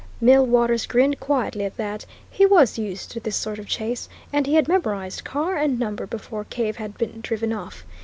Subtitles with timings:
[0.19, 4.55] Millwaters grinned quietly at that; he was used to this sort of chase, and he
[4.55, 7.85] had memorized car and number before Cave had been driven off.